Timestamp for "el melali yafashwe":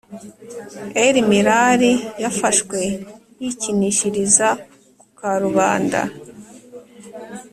1.05-2.79